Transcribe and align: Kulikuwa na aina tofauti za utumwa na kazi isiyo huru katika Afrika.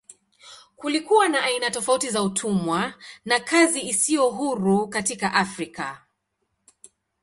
Kulikuwa 0.77 1.29
na 1.29 1.43
aina 1.43 1.71
tofauti 1.71 2.09
za 2.09 2.23
utumwa 2.23 2.93
na 3.25 3.39
kazi 3.39 3.81
isiyo 3.81 4.29
huru 4.29 4.87
katika 4.87 5.33
Afrika. 5.33 6.01